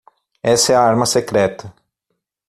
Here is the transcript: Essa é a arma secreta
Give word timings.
Essa 0.41 0.73
é 0.73 0.75
a 0.75 0.81
arma 0.81 1.05
secreta 1.05 1.71